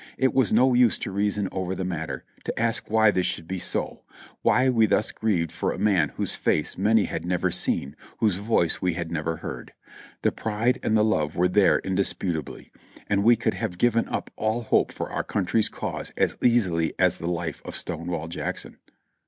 [0.17, 3.59] It was no use to reason over the matter, to ask why this should be
[3.59, 4.01] so,
[4.41, 8.81] why we thus grieved for a man whose face many had never seen, whose voice
[8.81, 9.73] we had never heard.
[10.23, 12.71] The pride and the love were there indisputably;
[13.07, 17.19] and we could have given up all hope of our country's cause as easily as
[17.19, 18.77] the life of Stonewall Jackson.